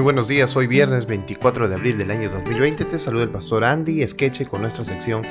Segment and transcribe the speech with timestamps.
[0.00, 3.64] Muy buenos días, hoy viernes 24 de abril del año 2020 te saluda el pastor
[3.64, 5.26] Andy Esqueche con nuestra sección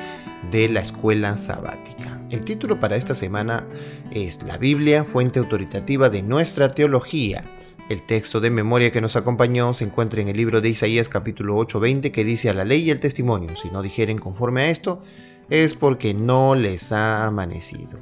[0.52, 2.22] de la escuela sabática.
[2.30, 3.66] El título para esta semana
[4.12, 7.46] es La Biblia, fuente autoritativa de nuestra teología.
[7.90, 11.58] El texto de memoria que nos acompañó se encuentra en el libro de Isaías capítulo
[11.58, 15.02] 8:20 que dice a la ley y el testimonio, si no dijeren conforme a esto,
[15.50, 17.98] es porque no les ha amanecido.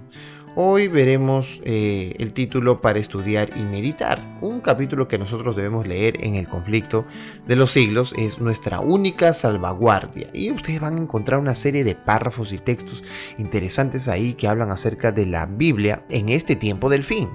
[0.60, 4.20] Hoy veremos eh, el título para estudiar y meditar.
[4.42, 7.06] Un capítulo que nosotros debemos leer en el conflicto
[7.46, 10.32] de los siglos es nuestra única salvaguardia.
[10.34, 13.04] Y ustedes van a encontrar una serie de párrafos y textos
[13.38, 17.30] interesantes ahí que hablan acerca de la Biblia en este tiempo del fin.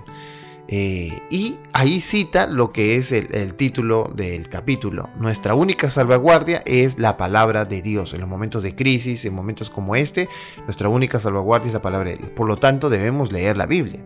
[0.69, 5.11] Eh, y ahí cita lo que es el, título del capítulo.
[5.17, 8.15] Nuestra única salvaguardia es la palabra de Dios.
[8.15, 10.29] En los momentos de crisis, en momentos como este,
[10.65, 12.31] nuestra única salvaguardia es la palabra de Dios.
[12.31, 14.01] Por lo tanto, debemos leer la Biblia.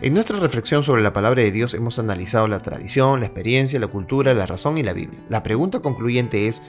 [0.00, 3.86] En nuestra reflexión sobre la palabra de Dios hemos analizado la tradición, la experiencia, la
[3.86, 5.20] cultura, la razón y la Biblia.
[5.28, 6.62] La pregunta concluyente es,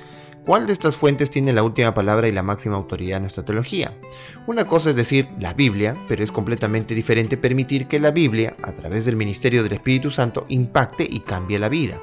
[0.46, 3.98] ¿Cuál de estas fuentes tiene la última palabra y la máxima autoridad en nuestra teología?
[4.46, 8.72] Una cosa es decir la Biblia, pero es completamente diferente permitir que la Biblia, a
[8.72, 12.00] través del ministerio del Espíritu Santo, impacte y cambie la vida.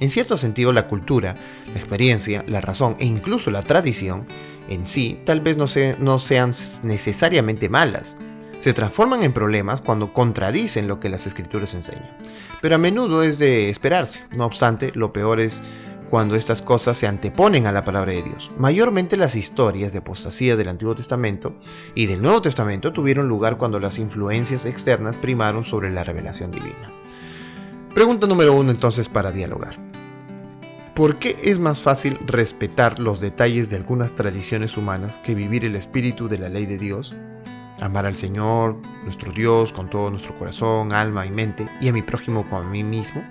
[0.00, 1.34] En cierto sentido, la cultura,
[1.72, 4.26] la experiencia, la razón e incluso la tradición
[4.68, 5.64] en sí tal vez no,
[5.98, 8.18] no sean necesariamente malas.
[8.58, 12.18] Se transforman en problemas cuando contradicen lo que las escrituras enseñan.
[12.60, 14.24] Pero a menudo es de esperarse.
[14.36, 15.62] No obstante, lo peor es
[16.10, 18.52] cuando estas cosas se anteponen a la palabra de Dios.
[18.56, 21.54] Mayormente las historias de apostasía del Antiguo Testamento
[21.94, 26.90] y del Nuevo Testamento tuvieron lugar cuando las influencias externas primaron sobre la revelación divina.
[27.94, 29.74] Pregunta número uno entonces para dialogar.
[30.94, 35.76] ¿Por qué es más fácil respetar los detalles de algunas tradiciones humanas que vivir el
[35.76, 37.14] espíritu de la ley de Dios?
[37.82, 42.00] Amar al Señor, nuestro Dios, con todo nuestro corazón, alma y mente, y a mi
[42.00, 43.22] prójimo como a mí mismo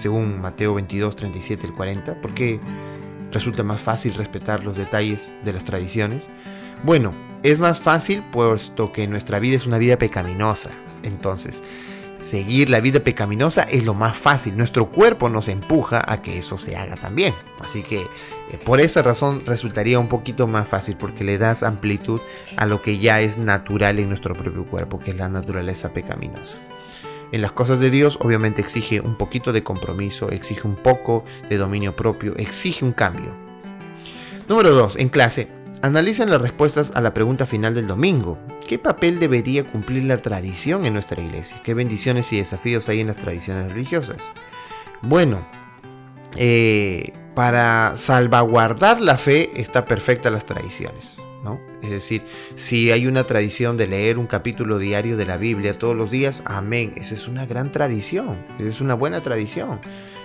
[0.00, 2.58] según Mateo 22, 37 y 40, porque
[3.30, 6.30] resulta más fácil respetar los detalles de las tradiciones.
[6.82, 7.12] Bueno,
[7.42, 10.70] es más fácil puesto que nuestra vida es una vida pecaminosa.
[11.02, 11.62] Entonces,
[12.18, 14.56] seguir la vida pecaminosa es lo más fácil.
[14.56, 17.34] Nuestro cuerpo nos empuja a que eso se haga también.
[17.62, 22.20] Así que eh, por esa razón resultaría un poquito más fácil porque le das amplitud
[22.56, 26.56] a lo que ya es natural en nuestro propio cuerpo, que es la naturaleza pecaminosa.
[27.32, 31.56] En las cosas de Dios obviamente exige un poquito de compromiso, exige un poco de
[31.56, 33.34] dominio propio, exige un cambio.
[34.48, 34.96] Número 2.
[34.96, 35.48] En clase,
[35.82, 38.38] analicen las respuestas a la pregunta final del domingo.
[38.66, 41.60] ¿Qué papel debería cumplir la tradición en nuestra iglesia?
[41.62, 44.32] ¿Qué bendiciones y desafíos hay en las tradiciones religiosas?
[45.02, 45.46] Bueno,
[46.36, 51.22] eh, para salvaguardar la fe está perfecta las tradiciones.
[51.82, 52.22] Es decir,
[52.54, 56.42] si hay una tradición de leer un capítulo diario de la Biblia todos los días,
[56.44, 56.92] amén.
[56.96, 59.80] Esa es una gran tradición, es una buena tradición.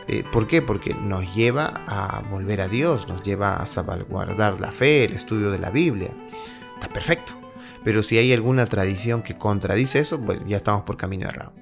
[0.08, 0.62] Eh, ¿Por qué?
[0.62, 5.52] Porque nos lleva a volver a Dios, nos lleva a salvaguardar la fe, el estudio
[5.52, 6.12] de la Biblia.
[6.75, 7.34] Está perfecto.
[7.84, 11.54] Pero si hay alguna tradición que contradice eso, ya estamos por camino errado.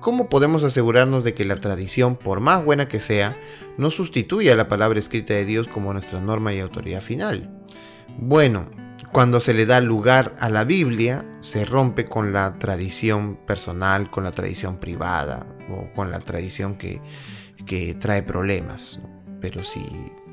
[0.00, 3.36] ¿Cómo podemos asegurarnos de que la tradición, por más buena que sea,
[3.76, 7.50] no sustituya la palabra escrita de Dios como nuestra norma y autoridad final?
[8.18, 8.66] Bueno,
[9.12, 14.22] cuando se le da lugar a la Biblia, se rompe con la tradición personal, con
[14.22, 17.00] la tradición privada o con la tradición que,
[18.00, 19.00] trae problemas.
[19.40, 19.84] Pero si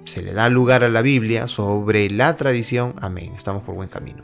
[0.05, 4.23] se le da lugar a la Biblia sobre la tradición, amén, estamos por buen camino.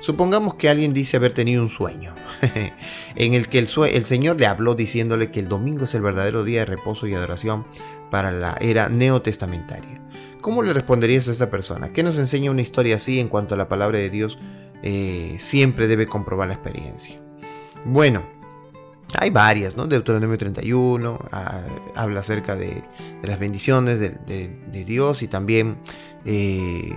[0.00, 2.14] Supongamos que alguien dice haber tenido un sueño,
[3.16, 6.44] en el que el, el, Señor le habló diciéndole que el domingo es el verdadero
[6.44, 7.66] día de reposo y adoración
[8.10, 10.05] para la era neotestamentaria.
[10.46, 11.92] ¿Cómo le responderías a esa persona?
[11.92, 14.38] ¿Qué nos enseña una historia así en cuanto a la palabra de Dios
[14.84, 17.20] eh, siempre debe comprobar la experiencia?
[17.84, 18.22] Bueno,
[19.18, 19.88] hay varias, ¿no?
[19.88, 21.62] Deuteronomio 31 ah,
[21.96, 22.84] habla acerca de,
[23.24, 25.78] las bendiciones de, Dios y también
[26.24, 26.94] eh,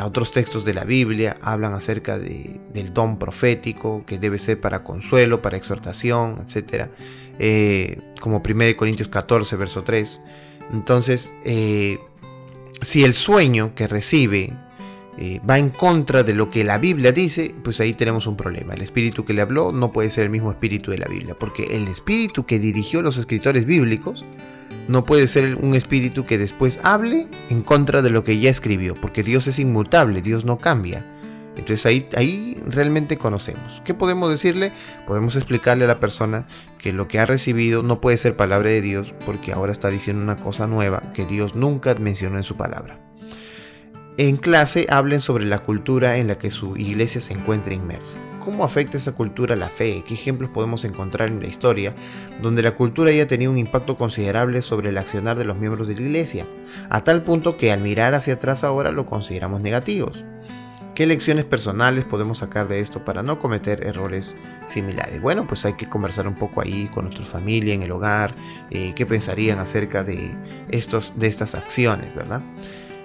[0.00, 5.42] otros textos de la Biblia hablan acerca del don profético que debe ser para consuelo,
[5.42, 6.86] para exhortación, etc.
[7.40, 10.20] Eh, como 1 Corintios 14, verso 3.
[10.72, 11.32] Entonces,
[12.82, 14.52] si el sueño que recibe
[15.18, 18.74] eh, va en contra de lo que la Biblia dice, pues ahí tenemos un problema.
[18.74, 21.64] El espíritu que le habló no puede ser el mismo espíritu de la Biblia, porque
[21.76, 24.24] el espíritu que dirigió los escritores bíblicos
[24.88, 28.94] no puede ser un espíritu que después hable en contra de lo que ya escribió,
[28.94, 31.04] porque Dios es inmutable, Dios no cambia.
[31.56, 33.82] Entonces ahí, ahí realmente conocemos.
[33.84, 34.72] ¿Qué podemos decirle?
[35.06, 36.46] Podemos explicarle a la persona
[36.78, 40.22] que lo que ha recibido no puede ser palabra de Dios porque ahora está diciendo
[40.22, 43.00] una cosa nueva que Dios nunca mencionó en su palabra.
[44.16, 48.18] En clase hablen sobre la cultura en la que su iglesia se encuentra inmersa.
[48.44, 51.94] cómo afecta esa cultura la fe, qué ejemplos podemos encontrar en la historia,
[52.42, 55.94] donde la cultura haya tenido un impacto considerable sobre el accionar de los miembros de
[55.94, 56.44] la iglesia,
[56.88, 60.24] a tal punto que al mirar hacia atrás ahora lo consideramos negativos.
[60.94, 65.22] ¿Qué lecciones personales podemos sacar de esto para no cometer errores similares?
[65.22, 68.34] Bueno, pues hay que conversar un poco ahí con nuestra familia, en el hogar,
[68.70, 70.34] eh, qué pensarían acerca de,
[70.68, 72.42] estos, de estas acciones, ¿verdad?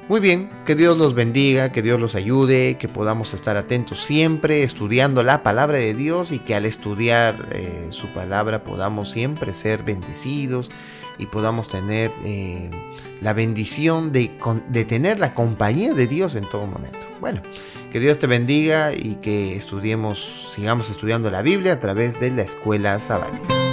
[0.07, 4.61] Muy bien, que Dios los bendiga, que Dios los ayude, que podamos estar atentos siempre
[4.61, 9.81] estudiando la palabra de Dios y que al estudiar eh, su palabra podamos siempre ser
[9.81, 10.69] bendecidos
[11.17, 12.69] y podamos tener eh,
[13.19, 14.29] la bendición de,
[14.69, 16.99] de tener la compañía de Dios en todo momento.
[17.19, 17.41] Bueno,
[17.91, 22.43] que Dios te bendiga y que estudiemos, sigamos estudiando la Biblia a través de la
[22.43, 23.64] escuela sabática.